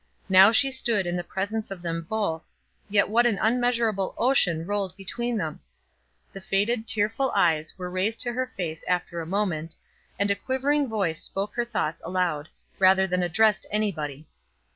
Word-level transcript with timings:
Now 0.29 0.51
she 0.51 0.71
stood 0.71 1.05
in 1.05 1.15
the 1.15 1.23
presence 1.23 1.69
of 1.69 1.83
them 1.83 2.01
both, 2.01 2.49
yet 2.89 3.07
what 3.07 3.27
an 3.27 3.37
unmeasurable 3.39 4.15
ocean 4.17 4.65
rolled 4.65 4.97
between 4.97 5.37
them! 5.37 5.59
The 6.33 6.41
faded, 6.41 6.87
tearful 6.87 7.31
eyes 7.35 7.77
were 7.77 7.87
raised 7.87 8.19
to 8.21 8.33
her 8.33 8.47
face 8.47 8.83
after 8.87 9.21
a 9.21 9.27
moment, 9.27 9.75
and 10.17 10.31
a 10.31 10.35
quivering 10.35 10.87
voice 10.89 11.21
spoke 11.21 11.53
her 11.53 11.65
thoughts 11.65 12.01
aloud, 12.03 12.49
rather 12.79 13.05
than 13.05 13.21
addressed 13.21 13.67
any 13.69 13.91
body. 13.91 14.25